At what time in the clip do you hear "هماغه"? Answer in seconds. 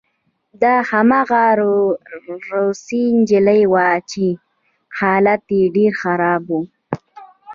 0.89-1.43